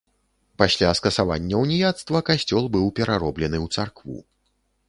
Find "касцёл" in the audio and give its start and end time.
2.31-2.63